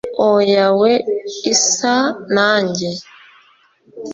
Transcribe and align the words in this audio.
o 0.27 0.29
yawe 0.53 0.91
isa 1.53 1.95
na 2.33 2.51
njye 2.65 2.91